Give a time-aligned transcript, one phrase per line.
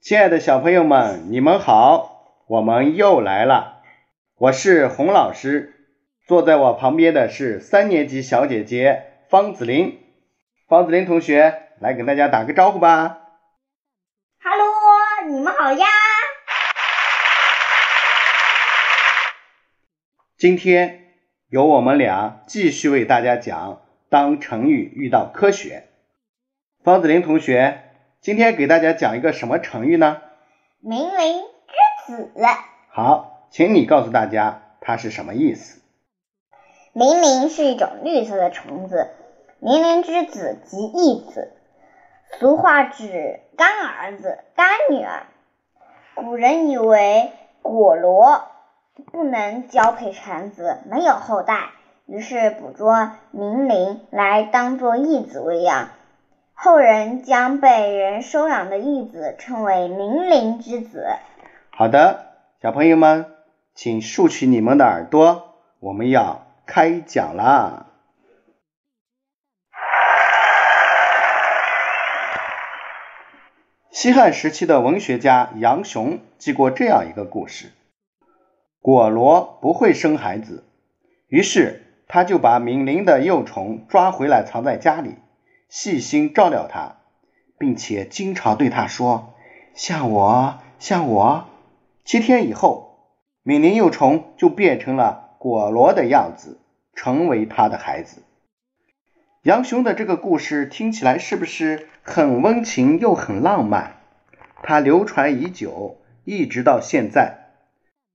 [0.00, 3.82] 亲爱的小朋友们，你们好，我们又来了。
[4.38, 5.74] 我是洪老师，
[6.26, 10.00] 坐在我旁边的是三年级小姐姐方子琳。
[10.66, 13.20] 方子琳同学，来给大家打个招呼吧。
[14.38, 15.86] 哈喽，你们好呀。
[20.38, 21.12] 今天
[21.50, 25.88] 由我们俩继续为大家讲当成语遇到科学。
[26.82, 27.89] 方子林同学。
[28.22, 30.18] 今天给大家讲一个什么成语呢？
[30.80, 31.42] 明灵
[32.06, 32.46] 之子。
[32.90, 35.80] 好，请你告诉大家它是什么意思。
[36.92, 39.08] 明灵是一种绿色的虫子，
[39.58, 41.54] 明灵之子即义子，
[42.38, 45.22] 俗话指干儿子、干女儿。
[46.14, 47.32] 古人以为
[47.62, 48.42] 果罗
[49.10, 51.70] 不能交配产子，没有后代，
[52.04, 55.88] 于是捕捉明灵来当做义子喂养。
[56.62, 61.06] 后人将被人收养的义子称为明灵之子。
[61.70, 62.26] 好的，
[62.60, 63.34] 小朋友们，
[63.74, 67.86] 请竖起你们的耳朵，我们要开讲啦。
[73.90, 77.72] 西汉时期的文学家杨雄记过这样一个故事：
[78.82, 80.66] 果罗不会生孩子，
[81.26, 85.16] 于是他就把明灵的幼虫抓回来藏在家里。
[85.70, 86.96] 细心照料它，
[87.56, 89.34] 并且经常对它说
[89.72, 91.46] ：“像我，像我。”
[92.04, 96.58] 七天以后，敏灵幼虫就变成了果螺的样子，
[96.92, 98.24] 成为他的孩子。
[99.44, 104.00] 杨雄的这个故事听起来是不是很温情又很浪漫？
[104.64, 107.38] 它流传已久，一直到现在，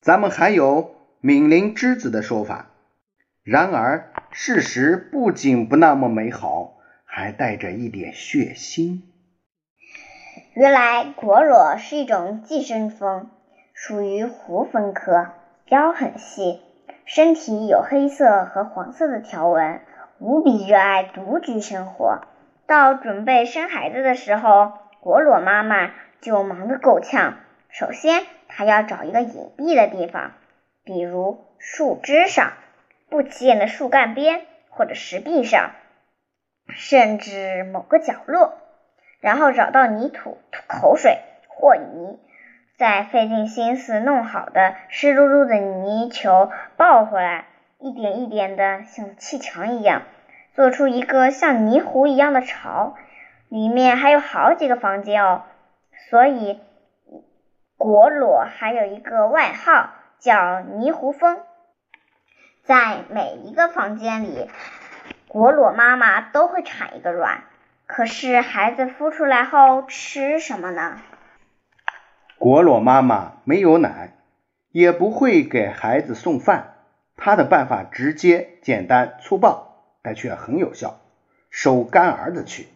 [0.00, 2.70] 咱们还有“敏灵之子”的说法。
[3.42, 6.76] 然而，事实不仅不那么美好。
[7.12, 9.02] 还带着一点血腥。
[10.54, 13.28] 原来果螺是一种寄生蜂，
[13.74, 15.32] 属于胡蜂科，
[15.66, 16.60] 腰很细，
[17.04, 19.80] 身体有黑色和黄色的条纹，
[20.20, 22.22] 无比热爱独居生活。
[22.66, 27.38] 到准备生孩子的时候，果螺妈妈就忙得够呛。
[27.70, 30.34] 首先，她要找一个隐蔽的地方，
[30.84, 32.52] 比如树枝上、
[33.08, 35.72] 不起眼的树干边或者石壁上。
[36.74, 38.58] 甚至某个角落，
[39.20, 42.18] 然后找到泥土、吐口水和泥，
[42.78, 47.46] 再费尽心思弄好的湿漉漉的泥球抱回来，
[47.78, 50.02] 一点一点的像砌墙一样，
[50.54, 52.94] 做出一个像泥壶一样的巢。
[53.48, 55.42] 里面还有好几个房间哦，
[56.08, 56.60] 所以
[57.76, 61.40] 果裸还有一个外号叫泥壶蜂。
[62.62, 64.48] 在每一个房间里。
[65.32, 67.44] 果裸妈妈都会产一个卵，
[67.86, 71.00] 可是孩子孵出来后吃什么呢？
[72.36, 74.18] 果裸妈妈没有奶，
[74.72, 76.74] 也不会给孩子送饭，
[77.16, 80.98] 她的办法直接、简单、粗暴，但却很有效，
[81.48, 82.66] 收干儿子去，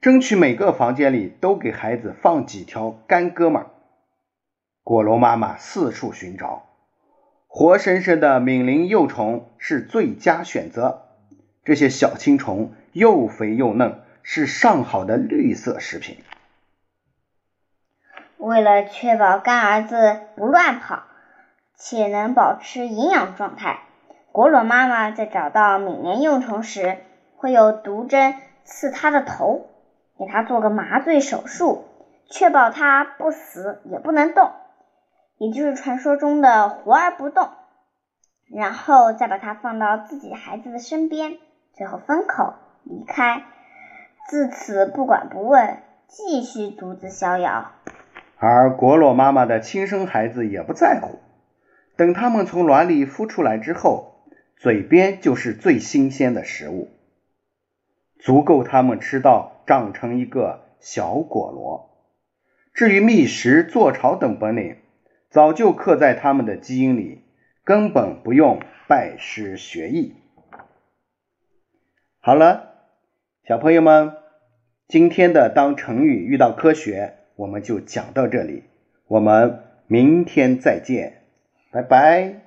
[0.00, 3.66] 争取每个房间里都给孩子放几条干哥们。
[4.84, 6.62] 果螺妈妈四处寻找，
[7.48, 11.00] 活生生的敏灵幼虫是最佳选择。
[11.64, 16.18] 这些小青虫又肥又嫩，是上好的绿色食品。
[18.36, 21.04] 为了确保干儿子不乱跑，
[21.74, 23.80] 且能保持营养状态，
[24.30, 26.98] 果螺妈妈在找到每年幼虫时，
[27.36, 29.70] 会用毒针刺它的头，
[30.18, 31.86] 给它做个麻醉手术，
[32.28, 34.52] 确保它不死也不能动，
[35.38, 37.48] 也就是传说中的活而不动。
[38.54, 41.38] 然后再把它放到自己孩子的身边。
[41.76, 42.54] 最后分口
[42.84, 43.42] 离开，
[44.28, 47.72] 自此不管不问，继续独自逍遥。
[48.38, 51.18] 而果螺妈妈的亲生孩子也不在乎，
[51.96, 54.24] 等他们从卵里孵出来之后，
[54.56, 56.90] 嘴边就是最新鲜的食物，
[58.20, 61.90] 足够他们吃到长成一个小果螺。
[62.72, 64.76] 至于觅食、做巢等本领，
[65.28, 67.24] 早就刻在他们的基因里，
[67.64, 70.14] 根本不用拜师学艺。
[72.26, 72.70] 好了，
[73.46, 74.14] 小朋友们，
[74.88, 78.62] 今天的当成语遇到科学，我们就讲到这里，
[79.08, 81.20] 我们明天再见，
[81.70, 82.43] 拜拜。